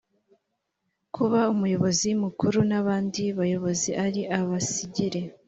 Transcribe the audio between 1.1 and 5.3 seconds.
kuba umuyobozi mukuru n’abandi bayobozi ari abasigire